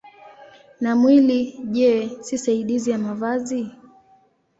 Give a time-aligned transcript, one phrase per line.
[0.79, 1.39] Na mwili,
[1.75, 1.89] je,
[2.21, 3.61] si zaidi ya mavazi?